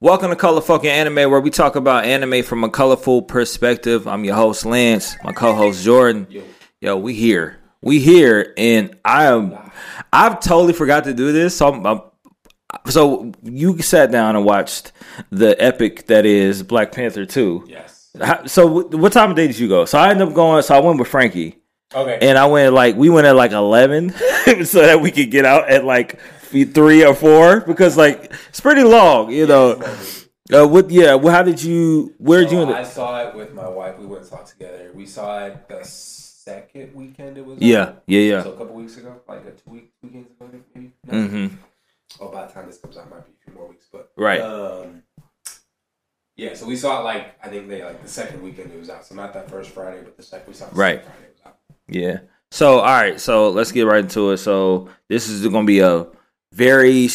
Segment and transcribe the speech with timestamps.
[0.00, 4.06] Welcome to Color Fucking Anime, where we talk about anime from a colorful perspective.
[4.08, 6.26] I'm your host Lance, my co-host Jordan.
[6.80, 9.58] Yo, we here, we here, and I am.
[10.10, 12.00] I've totally forgot to do this, so I'm, I'm
[12.86, 14.92] so you sat down and watched
[15.30, 17.66] the epic that is Black Panther two.
[17.68, 18.08] Yes.
[18.18, 19.84] How- So what time of day did you go?
[19.84, 20.62] So I ended up going.
[20.62, 21.58] So I went with Frankie,
[21.94, 22.18] Okay.
[22.22, 24.10] and I went like we went at like eleven,
[24.64, 26.18] so that we could get out at like
[26.52, 29.82] f- three or four because like it's pretty long, you know.
[30.52, 30.90] Uh, what?
[30.90, 31.14] Yeah.
[31.14, 32.14] Well, how did you?
[32.18, 32.58] Where did you?
[32.62, 33.98] So end I saw it with my wife.
[33.98, 34.90] We went and saw it together.
[34.92, 37.58] We saw it the second weekend it was.
[37.60, 37.92] Yeah.
[38.06, 38.20] Yeah.
[38.20, 38.42] Yeah.
[38.42, 40.92] So a couple weeks ago, like a two week weekends ago, maybe.
[41.06, 41.12] No.
[41.14, 41.56] Mm-hmm.
[42.20, 44.10] Oh, by the time this comes out, it might be a few more weeks, but
[44.16, 44.40] Right.
[44.40, 45.04] Um,
[46.36, 46.54] yeah.
[46.54, 49.06] So we saw it like I think they like the second weekend it was out.
[49.06, 51.00] So not that first Friday, but the second we saw it Right.
[51.04, 51.58] Friday it was out.
[51.86, 52.18] Yeah.
[52.50, 53.20] So all right.
[53.20, 54.38] So let's get right into it.
[54.38, 56.06] So this is going to be a
[56.52, 57.08] very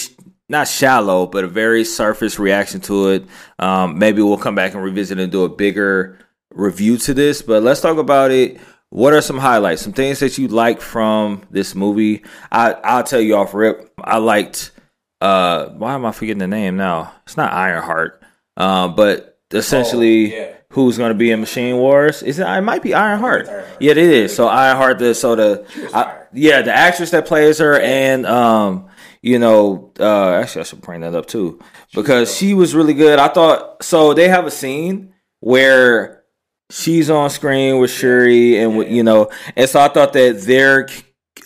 [0.47, 3.25] not shallow, but a very surface reaction to it.
[3.59, 6.19] Um, maybe we'll come back and revisit and do a bigger
[6.53, 7.41] review to this.
[7.41, 8.59] But let's talk about it.
[8.89, 9.81] What are some highlights?
[9.81, 12.23] Some things that you like from this movie?
[12.51, 13.91] I I'll tell you off rip.
[14.01, 14.71] I liked.
[15.19, 17.11] Uh, why am I forgetting the name now?
[17.25, 18.21] It's not Ironheart.
[18.55, 20.53] Uh, but essentially, Oh, yeah.
[20.69, 22.21] who's going to be in Machine Wars?
[22.21, 22.45] Is it?
[22.47, 23.47] It might be Ironheart.
[23.49, 23.77] Ironheart.
[23.81, 24.35] Yeah, it is.
[24.35, 28.84] So Ironheart, the so the I- yeah, the actress that plays her, and um,
[29.25, 31.59] you know, uh, actually, I should bring that up too
[31.95, 33.17] because she was really good.
[33.17, 34.13] I thought so.
[34.13, 36.23] They have a scene where
[36.69, 40.87] she's on screen with Shuri, and with, you know, and so I thought that their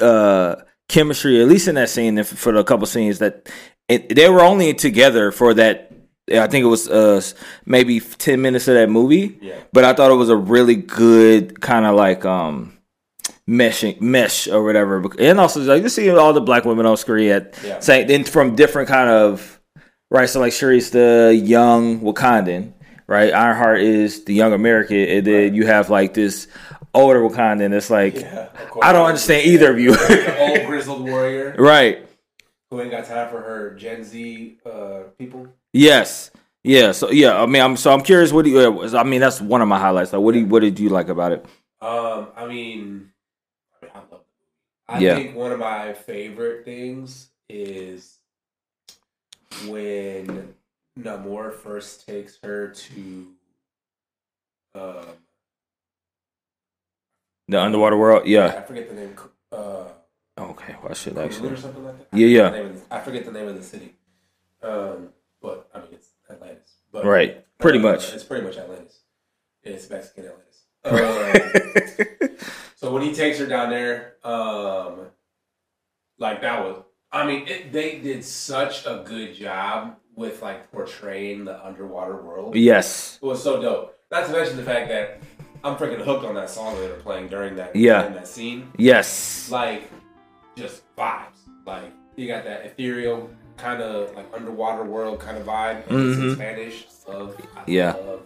[0.01, 0.55] uh
[0.89, 3.47] chemistry, at least in that scene, for the couple scenes that
[3.87, 5.85] it, they were only together for that.
[6.31, 7.21] I think it was uh
[7.65, 9.55] maybe ten minutes of that movie, Yeah.
[9.73, 12.77] but I thought it was a really good kind of like um
[13.49, 15.03] meshing mesh or whatever.
[15.17, 17.79] And also like you see all the black women on screen at Yeah.
[17.79, 19.59] saying then from different kind of
[20.11, 20.29] right.
[20.29, 22.73] So like Shuri's the young Wakandan,
[23.07, 23.33] right?
[23.33, 25.53] Ironheart is the young American, and then Right.
[25.53, 26.47] you have like this
[26.93, 27.73] older Wakandan.
[27.73, 28.49] It's like Yeah.
[28.83, 32.05] I don't understand either of you, old grizzled warrior right?
[32.69, 35.47] who ain't got time for her Gen Z uh, people.
[35.73, 36.29] Yes.
[36.63, 38.31] Yeah, so yeah, I mean, I'm so I'm curious.
[38.33, 38.95] What do you?
[38.95, 40.11] I mean, that's one of my highlights.
[40.13, 41.45] Like, what do you, what did you like about it?
[41.81, 43.09] Um, I mean,
[43.81, 44.09] I mean, I love.
[44.11, 44.19] The movie.
[44.89, 45.15] I Yeah.
[45.15, 48.17] think one of my favorite things is
[49.67, 50.55] when
[50.99, 53.27] Namor first takes her to.
[54.75, 55.05] Um,
[57.47, 58.27] The underwater world.
[58.27, 58.45] Yeah.
[58.47, 59.15] I forget the name.
[59.51, 59.85] Uh,
[60.37, 60.75] Okay.
[60.81, 61.49] Well, I should actually.
[61.51, 62.17] or something like that.
[62.17, 62.47] Yeah, yeah.
[62.47, 63.95] I forget the name of the- I forget the name of the city.
[64.61, 66.75] Um, but I mean, it's Atlantis.
[66.91, 67.45] But, Right.
[67.57, 68.13] Pretty uh, much.
[68.13, 68.99] It's pretty much Atlantis.
[69.63, 70.45] It's Mexican Atlantis.
[70.85, 70.95] Um,
[72.79, 75.07] So when he takes her down there, um,
[76.17, 76.81] like that was,
[77.11, 82.55] I mean, it, they did such a good job with like portraying the underwater world.
[82.55, 83.19] yes.
[83.21, 83.97] It was so dope.
[84.11, 85.19] Not to mention the fact that
[85.61, 88.05] I'm freaking hooked on that song that they were playing during that Yeah.
[88.07, 88.71] in that scene.
[88.77, 89.51] Yes.
[89.51, 89.89] Like,
[90.55, 91.35] just vibes.
[91.65, 95.85] Like you got that ethereal kind of like underwater world kind of vibe.
[95.89, 96.35] And It's in.
[96.35, 96.87] Spanish.
[97.09, 97.35] Love.
[97.57, 97.91] I Yeah.
[97.93, 98.21] Love,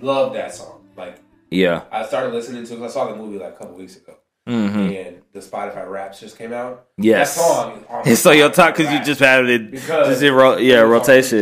[0.00, 0.84] love that song.
[0.96, 1.20] Like
[1.50, 1.82] Yeah.
[1.90, 4.16] I started listening to because I saw the movie like a couple weeks ago,
[4.48, 4.78] Mm-hmm.
[4.78, 6.86] and the Spotify Wrapped just came out.
[6.96, 7.36] Yes.
[7.36, 7.78] that song.
[7.78, 10.56] Is on And so your talk because you just had it because just in ro-
[10.56, 11.38] yeah it rotation.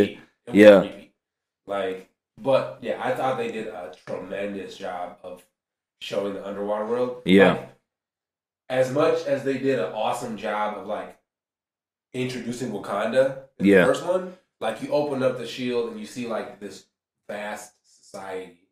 [0.46, 0.80] It Yeah.
[0.80, 1.12] repeat.
[1.66, 2.08] Like,
[2.40, 5.42] but yeah, I thought they did a tremendous job of
[6.00, 7.22] showing the underwater world.
[7.24, 7.52] Yeah.
[7.52, 7.68] Like,
[8.70, 11.16] as much as they did an awesome job of like
[12.12, 13.80] introducing Wakanda in Yeah.
[13.80, 16.84] the first one, like you open up the shield and you see like this
[17.28, 18.67] vast society,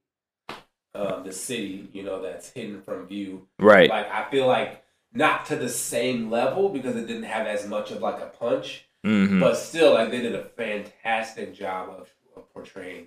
[0.97, 3.47] um, the city, you know, that's hidden from view.
[3.59, 3.91] Right.
[3.91, 7.91] Like I feel like not to the same level because it didn't have as much
[7.91, 12.53] of like a punch, hmm but still, like they did a fantastic job of, of
[12.53, 13.07] portraying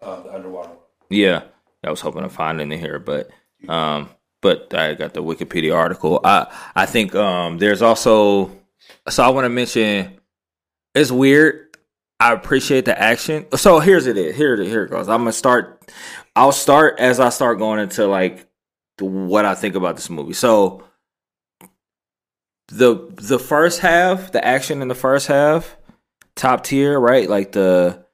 [0.00, 0.82] uh, the underwater world.
[1.10, 1.42] Yeah.
[1.84, 3.30] I was hoping to find it in here, but
[3.68, 6.20] um, but I got the Wikipedia article.
[6.24, 8.50] I I think um, there's also
[9.08, 10.18] so I want to mention
[10.94, 11.67] it's weird.
[12.20, 13.46] I appreciate the action.
[13.56, 14.16] So here's it.
[14.16, 14.36] Is.
[14.36, 15.08] Here it here it goes.
[15.08, 15.90] I'm gonna start.
[16.34, 18.48] I'll start as I start going into like
[18.98, 20.32] what I think about this movie.
[20.32, 20.82] So
[22.68, 25.76] the the first half, the action in the first half,
[26.34, 27.28] top tier, right?
[27.28, 28.04] Like the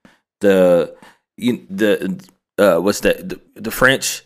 [0.41, 0.95] the
[1.37, 2.23] you, the
[2.59, 4.23] uh what's that the, the French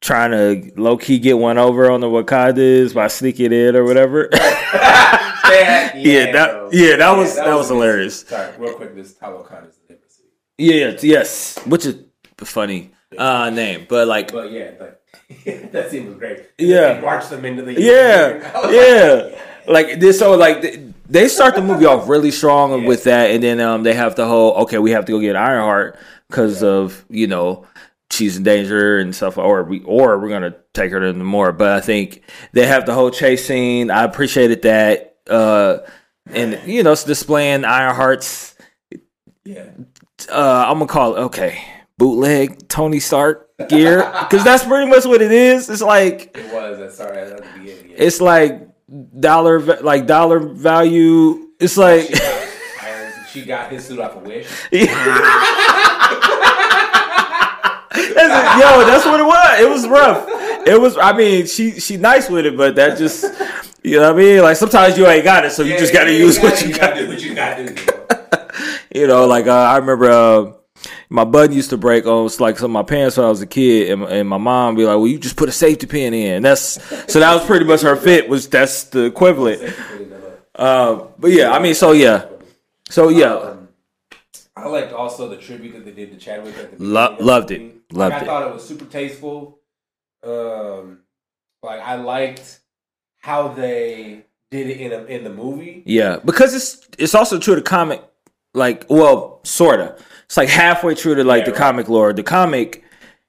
[0.00, 4.30] trying to low key get one over on the Wakandas by sneaking in or whatever.
[5.44, 8.20] yeah, Yeah, that- yeah, that was- that was hilarious.
[8.22, 10.28] Sorry, real quick, this Talokan is the name of the city.
[10.58, 11.96] yeah, yes, which is
[12.40, 15.02] a funny uh name, but like But yeah, but
[15.72, 16.48] that scene was great.
[16.58, 16.94] Yeah.
[16.94, 19.38] They marched them into the yeah, yeah.
[19.66, 22.88] Like this, so like th- they start the movie off really strong Yeah.
[22.88, 25.36] with that, and then um, they have the whole okay, we have to go get
[25.36, 25.98] Ironheart
[26.28, 27.66] because of you know
[28.10, 31.56] she's in danger and stuff, or we or we're gonna take her to Namor.
[31.56, 32.22] But I think
[32.52, 33.90] they have the whole chase scene.
[33.90, 35.86] I appreciated that, uh,
[36.26, 38.54] and you know, it's displaying Ironheart's.
[39.44, 39.70] Yeah.
[40.30, 41.64] Uh, I'm gonna call it okay
[41.98, 45.70] bootleg Tony Stark gear because that's pretty much what it is.
[45.70, 46.78] It's like It was.
[46.78, 47.18] That's sorry.
[47.18, 47.90] At the beginning.
[47.90, 47.96] Yeah.
[47.96, 48.68] it's like
[49.20, 51.48] dollar like dollar value.
[51.60, 52.06] It's like.
[52.06, 54.48] She got, she got his suit off a wish.
[57.92, 58.60] That's it.
[58.60, 59.60] Yo, that's what it was.
[59.60, 60.26] It was rough.
[60.66, 60.96] It was.
[60.96, 63.24] I mean, she she nice with it, but that just
[63.82, 64.42] you know what I mean.
[64.42, 66.96] Like sometimes you ain't got it, so you just got to use what you got.
[66.96, 67.08] do.
[67.08, 69.00] What you got to do.
[69.00, 69.22] you know?
[69.22, 70.52] You like uh, I remember uh,
[71.08, 73.46] my button used to break on like some of my pants when I was a
[73.46, 76.42] kid, and, and my mom be like, "Well, you just put a safety pin in."
[76.42, 76.82] That's
[77.12, 78.28] so that was pretty much her fit.
[78.28, 79.74] Was that's the equivalent.
[80.54, 82.26] Uh, but yeah, I mean, so yeah,
[82.88, 83.68] so yeah, Um,
[84.54, 87.74] I liked also the tribute that they did to Chadwick at the Lo- loved it.
[87.92, 88.24] Loved like, it.
[88.24, 89.58] I thought it was super tasteful.
[90.22, 91.00] Um,
[91.62, 92.60] like I liked
[93.22, 95.82] how they did it in a, in the movie.
[95.86, 98.02] yeah, because it's it's also true to comic,
[98.54, 99.96] like well, sorta.
[100.26, 101.58] It's like halfway true to like Yeah, the right.
[101.58, 102.12] comic lore.
[102.12, 102.84] The comic,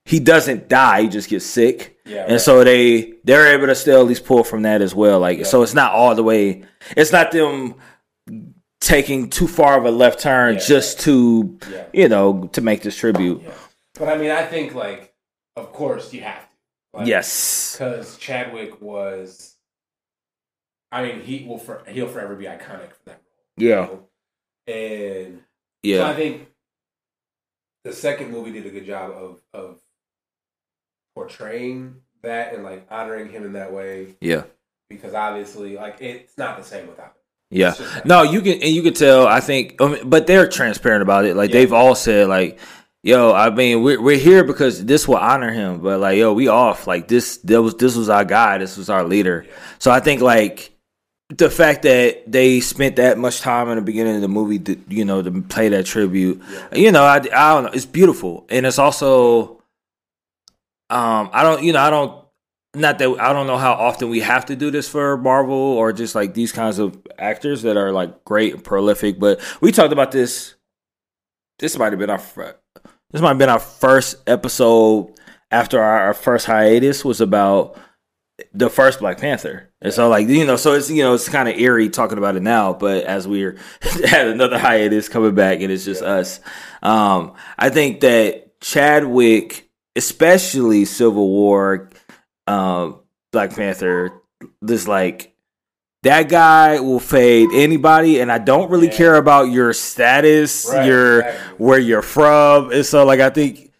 [0.05, 1.97] he doesn't die; he just gets sick.
[2.05, 2.41] Yeah, and right.
[2.41, 5.19] so they they're able to still at least pull from that as well.
[5.19, 5.43] Like Yeah.
[5.45, 6.63] so, it's not all the way.
[6.97, 7.75] It's not them
[8.81, 11.85] taking too far of a left turn Yeah, just to Yeah.
[11.93, 13.41] you know to make this tribute.
[13.97, 15.13] But I mean, I think like,
[15.55, 16.55] of course, you have to.
[16.95, 19.52] Like, Yes, because Chadwick was.
[20.93, 23.21] I mean, he will for he'll forever be iconic for that
[23.57, 23.89] yeah?
[24.67, 25.41] And
[25.85, 26.47] So I think
[27.83, 29.79] the second movie did a good job of of
[31.15, 34.43] portraying that and like honoring him in that way yeah,
[34.89, 37.11] because obviously like it's not the same without him.
[37.51, 37.69] yeah.
[37.69, 39.27] It's just that- No, you can and you can tell.
[39.27, 41.35] I think, I mean, but they're transparent about it.
[41.35, 41.59] Like Yeah.
[41.59, 42.57] they've all said, like,
[43.03, 46.47] "Yo, I mean, we're we're here because this will honor him." But like, yo, we
[46.47, 46.87] off.
[46.87, 48.57] Like this, that was this was our guy.
[48.57, 49.43] This was our leader.
[49.45, 49.53] Yeah.
[49.79, 50.71] So I think like
[51.29, 54.79] the fact that they spent that much time in the beginning of the movie, to,
[54.89, 56.75] you know, to play that tribute, Yeah.
[56.75, 59.61] you know, I, I don't know, it's beautiful, and it's also,
[60.89, 62.19] um, I don't, you know, I don't.
[62.75, 65.93] Not that I don't know how often we have to do this for Marvel or
[65.93, 69.93] just like these kinds of actors that are like great and prolific, but we talked
[69.93, 70.55] about this.
[71.59, 72.17] This might have been our
[73.11, 75.13] this might have been our first episode
[75.51, 77.77] after our, our first hiatus was about
[78.53, 79.69] the first Black Panther.
[79.81, 82.35] And so like you know, so it's you know, it's kind of eerie talking about
[82.35, 83.57] it now, but as we're
[84.05, 86.09] had another hiatus coming back and it's just Yeah.
[86.09, 86.39] us.
[86.81, 91.89] Um I think that Chadwick, especially Civil War,
[92.47, 92.99] um
[93.31, 94.11] Black Panther,
[94.61, 95.33] this like
[96.03, 98.97] that guy will fade anybody and I don't really Yeah.
[98.97, 101.65] care about your status, Right, your exactly.
[101.65, 102.71] where you're from.
[102.71, 103.71] And so like I think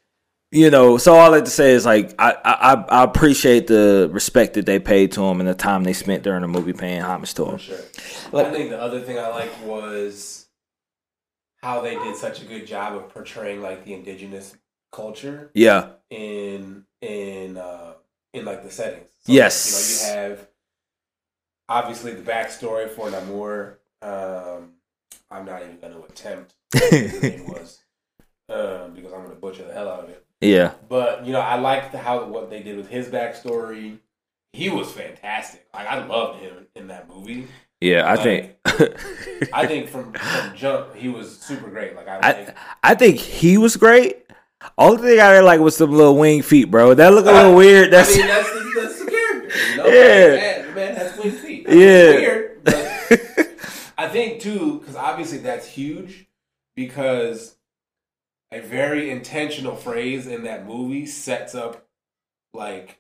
[0.53, 4.09] you know, so all I like to say is like I, I I appreciate the
[4.11, 7.01] respect that they paid to him and the time they spent during the movie paying
[7.01, 7.57] homage to For him.
[7.59, 7.77] sure.
[8.31, 10.47] Like- I think the other thing I liked was
[11.61, 14.55] how they did such a good job of portraying like the indigenous
[14.91, 15.87] culture Yeah.
[16.09, 17.93] in in uh
[18.33, 19.09] in like the settings.
[19.25, 20.05] Yes.
[20.05, 20.47] you know, you have
[21.69, 23.75] obviously the backstory for Namor.
[24.01, 24.73] Um,
[25.31, 26.91] I'm not even going to attempt what
[27.47, 27.79] was
[28.49, 30.25] um, because I'm going to butcher the hell out of it.
[30.43, 30.73] Yeah.
[30.89, 33.99] But you know, I liked how what they did with his backstory.
[34.53, 35.65] He was fantastic.
[35.73, 37.47] Like I loved him in that movie.
[37.81, 38.55] Yeah, I Like, think
[39.53, 41.95] I think from from jump he was super great.
[41.95, 44.17] Like I, I think, I think he was great.
[44.77, 46.93] Only thing I didn't like was some little wing feet, bro.
[46.93, 47.91] That look a little weird.
[47.91, 49.57] That's I mean that's the, that's the character.
[49.71, 49.85] You know?
[49.87, 50.35] Yeah.
[50.35, 51.65] Man, the man has wing feet.
[51.67, 52.11] Yeah.
[52.13, 52.61] Weird.
[53.97, 56.27] I think too, because obviously that's huge,
[56.75, 57.55] because
[58.53, 61.85] a very intentional phrase in that movie sets up
[62.53, 62.99] like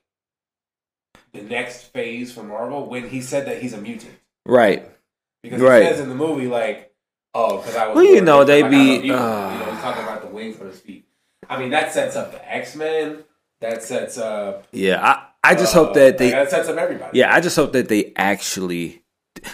[1.33, 4.13] the next phase for Marvel when he said that he's a mutant.
[4.45, 4.89] right.
[5.41, 5.83] Because Right.
[5.83, 6.93] he says in the movie like,
[7.33, 9.71] "Oh, because I was." Well, you know, they like, I'm a be, uh, you know,
[9.73, 11.05] he's talking about the wings on his feet.
[11.49, 13.25] I mean, that sets up the X Men.
[13.59, 14.65] That sets up.
[14.71, 17.19] Yeah, I I just uh, hope that they like, that sets up everybody.
[17.19, 19.02] Yeah, I just hope that they actually.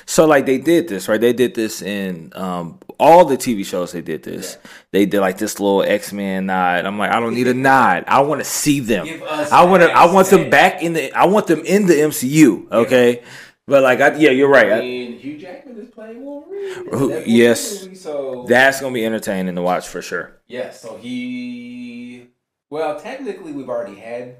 [0.09, 1.21] So like they did this right.
[1.21, 3.91] They did this in um, all the TV shows.
[3.91, 4.57] They did this.
[4.91, 6.87] They did like this little X Men nod.
[6.87, 8.05] I'm like, I don't need a nod.
[8.07, 9.05] I want to see them.
[9.23, 9.91] I want to.
[9.91, 11.13] I want them back in the.
[11.13, 12.71] I want them in the MCU.
[12.71, 13.21] Okay,
[13.67, 14.71] but like, I, yeah, you're right.
[14.71, 16.85] I mean, Hugh Jackman is playing Wolverine.
[16.91, 17.83] Who- yes.
[17.83, 20.41] movie, so that's gonna be entertaining to watch for sure.
[20.47, 20.71] yeah.
[20.71, 22.29] So he.
[22.71, 24.37] Well, technically, we've already had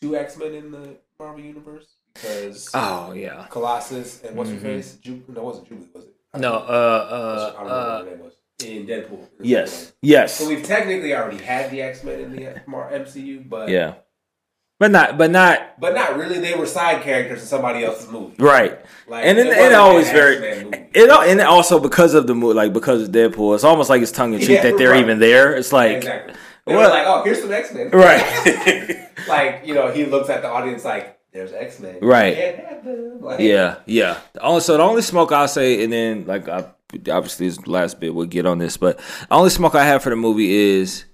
[0.00, 3.46] two X Men in the Marvel universe because Oh yeah.
[3.50, 4.54] Colossus and what's Mhm.
[4.54, 4.94] her face?
[5.02, 6.14] Ju- no, it wasn't Jubilee, was it?
[6.38, 9.26] No, uh, I don't uh, know uh, what her name was in Deadpool.
[9.40, 13.68] yes, yes, So we've technically already had the X Men in the Mar- MCU, but
[13.68, 13.94] yeah,
[14.78, 16.38] but not, but not but not really.
[16.38, 18.34] They were side characters in somebody else's movie.
[18.38, 18.78] right.
[19.08, 20.36] Like, And it, it it always an very
[20.94, 24.02] it al- and also because of the movie, like because of Deadpool, it's almost like
[24.02, 25.00] it's tongue in cheek Yeah, that they're right.
[25.00, 25.54] even there.
[25.56, 26.34] It's like exactly.
[26.66, 26.84] They What?
[26.84, 27.90] were like, oh, here's some X Men.
[27.90, 32.36] right, like you know, he looks at the audience like, "There's X Men." Right.
[32.36, 33.22] Can't have them.
[33.22, 34.18] Like, yeah, yeah.
[34.40, 36.64] So the only smoke I'll say, and then like I,
[37.10, 40.10] obviously this last bit we'll get on this, but the only smoke I have for
[40.10, 41.04] the movie is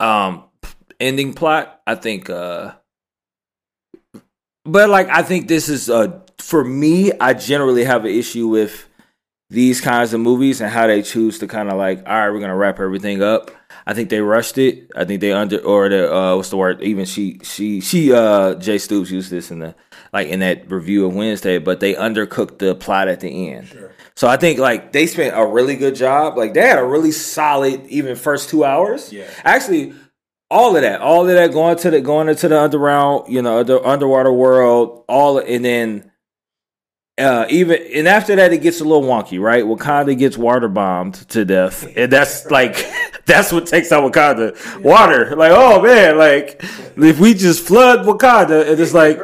[0.00, 0.44] um
[1.00, 1.80] ending plot.
[1.86, 2.74] I think, uh
[4.64, 7.12] but like I think this is uh for me.
[7.18, 8.88] I generally have an issue with
[9.50, 12.40] these kinds of movies and how they choose to kind of like, all right, we're
[12.40, 13.50] gonna wrap everything up.
[13.86, 14.90] I think they rushed it.
[14.96, 16.82] I think they under or the uh what's the word?
[16.82, 19.74] Even she she she uh Jay Stoops used this in the
[20.12, 23.68] like in that review of Wednesday, but they undercooked the plot at the end.
[23.68, 23.92] Sure.
[24.16, 26.36] So I think like they spent a really good job.
[26.36, 29.12] Like they had a really solid even first two hours.
[29.12, 29.28] Yeah.
[29.44, 29.94] Actually,
[30.50, 33.62] all of that, all of that going to the going into the underground, you know,
[33.64, 36.10] the underwater world, all and then
[37.16, 39.64] uh even and after that it gets a little wonky, right?
[39.64, 41.86] Wakanda gets water bombed to death.
[41.96, 42.86] And that's like
[43.26, 44.82] that's what takes out Wakanda.
[44.82, 45.36] Water.
[45.36, 46.60] Like, oh man, like
[46.96, 49.18] if we just flood Wakanda and it's like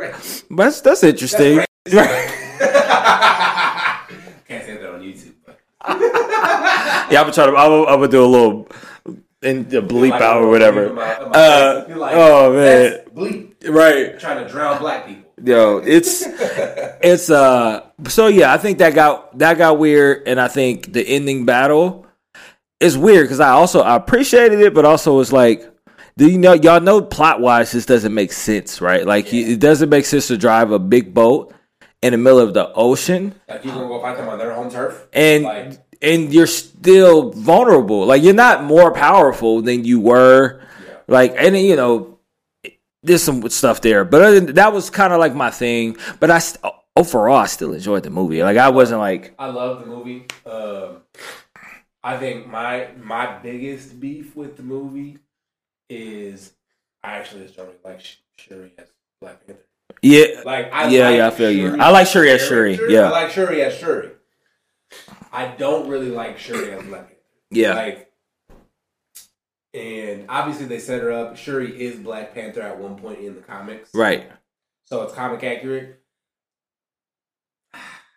[0.50, 1.64] that's that's interesting.
[1.86, 2.00] Can't
[4.64, 5.34] say that on YouTube.
[7.10, 7.56] Yeah, I'm gonna try to.
[7.56, 8.68] I'm, I'm gonna do a little
[9.42, 10.86] in the bleep Like, out or whatever.
[10.86, 13.54] in my- in my Uh, like, oh man, bleep.
[13.68, 14.18] right?
[14.18, 15.30] Trying to drown black people.
[15.42, 16.22] Yo, it's
[17.02, 17.82] it's uh.
[18.08, 22.06] So yeah, I think that got that got weird, and I think the ending battle
[22.80, 25.66] is weird because I also I appreciated it, but also it's like.
[26.18, 29.06] Do you know y'all know plot wise this doesn't make sense, right?
[29.06, 31.54] Like you- it doesn't make sense to drive a big boat
[32.02, 34.68] in the middle of the ocean Like you gonna go fight them on their home
[34.70, 35.06] turf?
[35.14, 38.06] and Like- and you're still vulnerable.
[38.06, 40.60] Like you're not more powerful than you were.
[40.86, 40.94] Yeah.
[41.08, 42.18] Like and you know,
[43.02, 45.96] there's some stuff there, but other than, that was kind of like my thing.
[46.18, 46.64] But I st-
[46.96, 48.42] overall I still enjoyed the movie.
[48.42, 50.26] Like I wasn't like I love the movie.
[50.46, 50.98] Um,
[52.02, 55.18] I think my my biggest beef with the movie
[55.88, 56.52] is
[57.02, 58.00] I actually just don't really like
[58.36, 58.86] Shuri as
[59.20, 59.62] Black Panther.
[60.02, 60.42] yeah.
[60.44, 61.76] Like I Yeah, like yeah, I feel you.
[61.78, 63.02] I like Shuri as Shuri, yeah.
[63.06, 64.10] I like Shuri as Shuri.
[65.32, 67.16] I don't really like Shuri as Black Panther.
[67.50, 67.74] Yeah.
[67.74, 68.12] Like,
[69.72, 71.36] and obviously they set her up.
[71.36, 74.30] Shuri is Black Panther at one point in the comics, Right.
[74.84, 76.00] so it's comic accurate.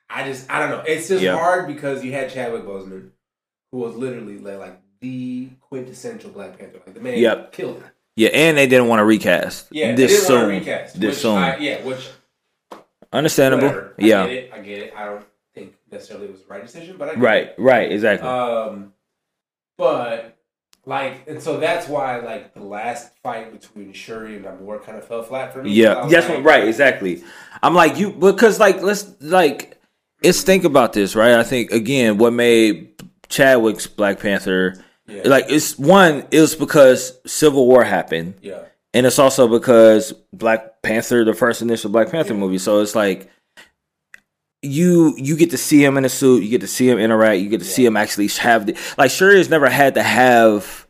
[0.10, 0.84] I just I don't know.
[0.88, 1.36] It's just Yeah.
[1.38, 3.10] hard because you had Chadwick Boseman,
[3.72, 6.80] who was literally like, like the quintessential Black Panther.
[6.86, 7.52] Like the man Yep.
[7.52, 7.84] killed it.
[8.16, 9.68] Yeah, and they didn't want to recast.
[9.72, 10.36] Yeah, this they didn't soon.
[10.52, 11.00] want to recast.
[11.00, 11.38] This soon.
[11.38, 12.10] I, yeah, which
[13.12, 13.68] Understandable.
[13.68, 13.96] whatever.
[14.00, 14.28] I Yeah.
[14.28, 14.52] get it.
[14.54, 14.94] I get it.
[14.96, 15.26] I don't
[15.94, 17.52] necessarily was the right decision, but I Right.
[17.58, 17.92] Right.
[17.92, 18.28] Exactly.
[18.28, 18.94] Um,
[19.78, 20.38] but
[20.86, 25.08] like, and so that's why like the last fight between Shuri and Namor kind of
[25.08, 25.72] fell flat for me.
[25.72, 27.24] Yeah, that's like, what, right, exactly.
[27.62, 29.80] I'm like you because like let's like
[30.24, 31.36] let's think about this, right?
[31.36, 37.18] I think again, what made Chadwick's Black Panther Yeah, like it's one, it was because
[37.26, 42.34] Civil War happened, yeah, and it's also because Black Panther, the first initial Black Panther
[42.34, 42.58] movie.
[42.58, 43.30] So it's like
[44.64, 47.40] you you get to see him in a suit, you get to see him interact,
[47.42, 50.88] you get to see him actually have the like Shuri has never had to have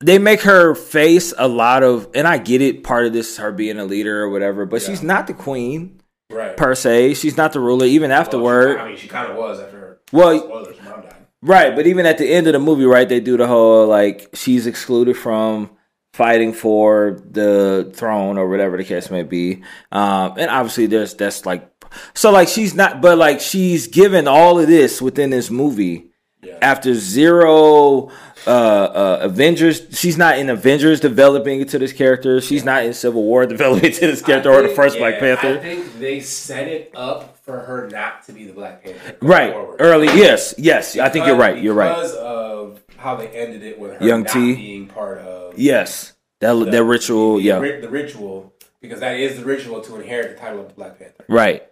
[0.00, 3.36] they make her face a lot of and I get it, part of this is
[3.38, 4.88] her being a leader or whatever, but Yeah.
[4.88, 6.00] she's not the queen
[6.30, 6.56] right.
[6.56, 7.14] per se.
[7.14, 8.74] She's not the ruler, even Well, afterward.
[8.76, 9.98] she- I mean, she kind of was after her.
[10.12, 11.14] Well, spoilers, mom died.
[11.42, 14.28] Right, but even at the end of the movie, right, they do the whole like
[14.34, 15.70] she's excluded from
[16.12, 19.62] fighting for the throne or whatever the case may be.
[19.90, 21.68] Um, and obviously there's that's like
[22.14, 26.10] so like she's not but like she's given all of this within this movie
[26.42, 28.10] Yeah, after zero
[28.46, 32.40] uh, uh Avengers she's not in Avengers developing into this character.
[32.42, 35.18] She's not in Civil War developing into this character I or the first yeah, Black
[35.20, 35.58] Panther.
[35.58, 39.16] I think they set it up for her not to be the Black Panther.
[39.22, 39.52] Right.
[39.52, 39.76] forward.
[39.80, 40.98] Early yes, yes.
[40.98, 41.62] I think you're right.
[41.62, 41.94] You're right.
[41.94, 44.54] Because of how they ended it with her Young not T.
[44.54, 46.12] being part of Yes.
[46.40, 47.58] That the- that ritual, the, yeah.
[47.60, 51.24] the ritual, because that is the ritual to inherit the title of the Black Panther.
[51.28, 51.62] Right.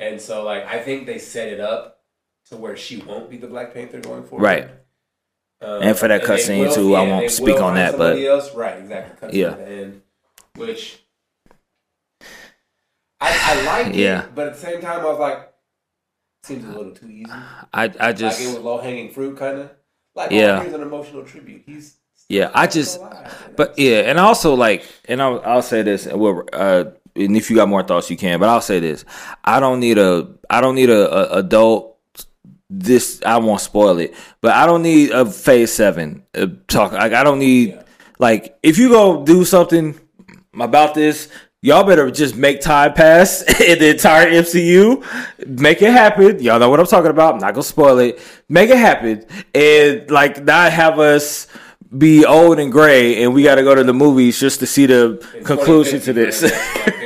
[0.00, 2.00] And so, like, I think they set it up
[2.46, 4.42] to where she won't be the Black Panther going forward.
[4.44, 4.68] Right.
[5.60, 8.54] Um, And for that cutscene, too, I won't speak on that, but- else.
[8.54, 9.38] right, exactly.
[9.38, 9.56] Yeah.
[9.58, 10.00] end,
[10.56, 11.02] which
[13.20, 14.24] I, I like Yeah.
[14.24, 15.52] it, but at the same time, I was like,
[16.44, 17.30] seems a little too easy.
[17.30, 19.70] I I just like it was low hanging fruit, kind of.
[20.14, 20.62] Like, Yeah.
[20.62, 21.62] here's an emotional tribute.
[21.66, 21.96] He's
[22.30, 26.18] Yeah, I just- alive, But yeah, and also like, and I'll, I'll say this, and
[26.18, 26.84] we'll, uh,
[27.16, 28.38] and if you got more thoughts, you can.
[28.40, 29.04] But I'll say this:
[29.44, 31.98] I don't need a, I don't need a, a adult
[32.68, 33.20] this.
[33.24, 36.92] I won't spoil it, but I don't need a Phase Seven uh, talk.
[36.92, 37.82] Like I don't need Yeah.
[38.18, 39.98] like if you go do something
[40.54, 41.28] about this.
[41.62, 45.04] Y'all better just make time pass in the entire MCU.
[45.46, 46.42] Make it happen.
[46.42, 47.34] Y'all know what I'm talking about.
[47.34, 48.18] I'm not gonna spoil it.
[48.48, 51.48] Make it happen and like not have us
[51.98, 54.86] be old and gray and we got to go to the movies just to see
[54.86, 56.40] the In conclusion to 2050, this.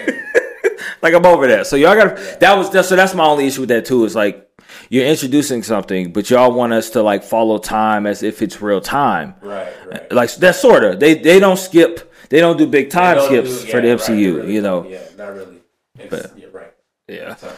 [1.04, 1.66] like I'm over that.
[1.68, 4.04] So y'all got to that was that, so that's my only issue with that too.
[4.04, 4.48] Is like
[4.90, 8.80] you're introducing something, but y'all want us to like follow time as if it's real
[8.80, 9.34] time.
[9.42, 10.12] right, right.
[10.12, 10.96] Like that's sorta.
[10.96, 12.12] They they don't skip.
[12.30, 14.08] They don't do big time They don't skips for the MCU.
[14.08, 14.88] right, really, you know.
[14.88, 15.60] Yeah, not really.
[15.98, 16.72] It's, But- yeah, right.
[17.06, 17.34] Yeah.
[17.36, 17.52] So,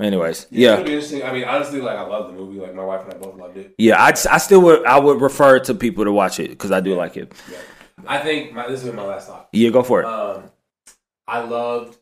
[0.00, 0.78] Anyways, It's yeah.
[0.78, 1.22] interesting.
[1.24, 2.58] I mean, honestly, like I love the movie.
[2.60, 3.74] Like my wife and I both loved it.
[3.76, 6.80] Yeah, I, I still would I would refer to people to watch it because I
[6.80, 7.32] do like it.
[7.50, 7.58] Yeah.
[8.06, 9.48] I think my, this is my last thought.
[9.52, 10.06] Yeah, go for it.
[10.06, 10.44] Um,
[11.28, 11.98] I loved.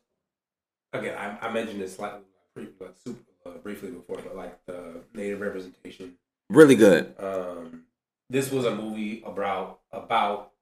[0.93, 2.21] Again, I, I mentioned this slightly,
[2.55, 6.15] briefly, like, super, uh, briefly before, but like the native representation.
[6.49, 7.15] Really good.
[7.19, 7.85] Um,
[8.31, 10.53] this was a movie about about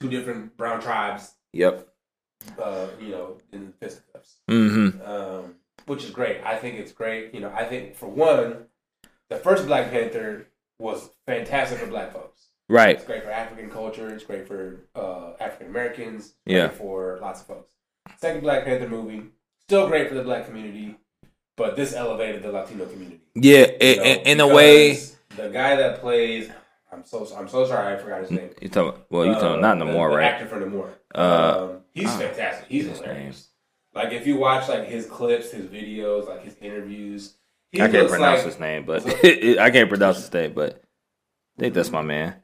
[0.00, 1.34] two different brown tribes.
[1.52, 1.88] Yep.
[2.60, 4.36] Uh, you know, in fisticuffs.
[4.48, 5.00] Mm-hmm.
[5.02, 5.54] um,
[5.86, 6.42] which is great.
[6.44, 7.34] I think it's great.
[7.34, 8.66] You know, I think for one,
[9.28, 10.46] the first Black Panther
[10.78, 12.48] was fantastic for Black folks.
[12.68, 12.96] Right.
[12.96, 14.12] It's great for African culture.
[14.14, 16.34] It's great for uh, African Americans.
[16.46, 16.68] Yeah.
[16.68, 17.72] For lots of folks.
[18.18, 19.22] Second Black Panther movie,
[19.62, 20.96] still great for the Black community,
[21.56, 23.20] but this elevated the Latino community.
[23.34, 23.66] Yeah.
[23.66, 24.94] you In, know, in, in a way.
[25.36, 26.50] the guy that plays,
[26.92, 28.50] I'm so I'm so sorry, I forgot his name.
[28.60, 29.00] You talking?
[29.10, 30.24] Well, you talking Uh, not the- Namor, the right?
[30.32, 30.90] Actor for Namor.
[31.14, 32.66] Uh, um, he's ah, fantastic.
[32.68, 33.48] He's his hilarious.
[33.94, 37.34] Like if you watch like his clips, his videos, like his interviews,
[37.72, 40.82] he I can't pronounce like, his name, but I can't pronounce his name, but
[41.56, 42.36] I think that's my man.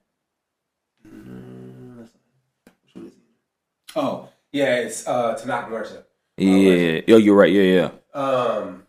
[3.95, 6.05] Oh yeah, it's uh, Tenoch Huerta.
[6.39, 7.03] Yeah.
[7.07, 7.53] Yo, you're right.
[7.53, 8.19] Yeah, yeah.
[8.19, 8.85] Um,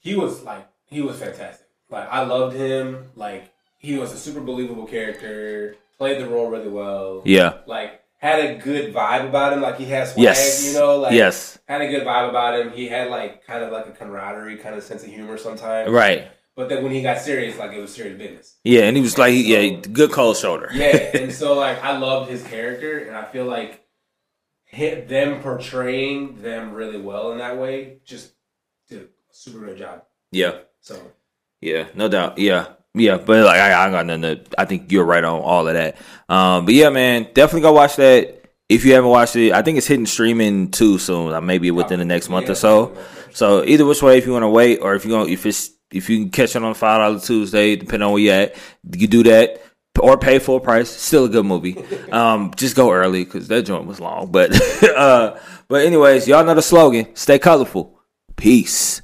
[0.00, 1.68] he was like he was fantastic.
[1.88, 3.10] Like I loved him.
[3.14, 5.76] Like he was a super believable character.
[5.98, 7.22] Played the role really well.
[7.24, 7.58] Yeah.
[7.66, 9.60] Like had a good vibe about him.
[9.60, 10.24] Like he has swag.
[10.24, 10.66] Yes.
[10.66, 10.98] You know.
[10.98, 11.58] Like yes.
[11.68, 12.72] had a good vibe about him.
[12.72, 15.90] He had like kind of like a camaraderie kind of sense of humor sometimes.
[15.90, 16.28] Right.
[16.56, 18.56] But then when he got serious, like it was serious business.
[18.62, 20.70] Yeah, and he was like, yeah, good cold shoulder.
[20.72, 23.83] Yeah, and so like I loved his character, and I feel like
[24.74, 28.32] hit them portraying them really well in that way just
[28.88, 30.02] did a super good job.
[30.32, 30.58] Yeah.
[30.80, 30.96] So
[31.60, 32.38] Yeah, no doubt.
[32.38, 34.22] Yeah, yeah, but like I, I got nothing.
[34.22, 35.96] To, I think you're right on all of that.
[36.28, 38.42] Um, but yeah, man, definitely go watch that.
[38.68, 41.30] If you haven't watched it, I think it's hitting streaming too soon.
[41.30, 42.96] Like maybe within the next month Yeah, or so.
[43.32, 45.70] So either which way, if you want to wait, or if you going if it's
[45.90, 48.56] if you can catch it on five dollar Tuesday, depending on where you're at,
[48.96, 49.62] you do that
[50.00, 50.90] or pay full price.
[50.90, 51.82] Still a good movie.
[52.14, 54.30] Um, just go early because that joint was long.
[54.30, 54.52] But
[54.96, 57.98] uh, but anyways, y'all know the slogan: Stay colorful.
[58.36, 59.02] Peace.